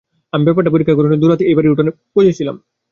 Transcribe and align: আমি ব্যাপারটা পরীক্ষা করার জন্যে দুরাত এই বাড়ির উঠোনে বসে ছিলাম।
আমি 0.33 0.43
ব্যাপারটা 0.47 0.73
পরীক্ষা 0.73 0.95
করার 0.95 1.09
জন্যে 1.09 1.21
দুরাত 1.23 1.39
এই 1.41 1.55
বাড়ির 1.55 1.73
উঠোনে 1.73 1.91
বসে 2.15 2.37
ছিলাম। 2.39 2.55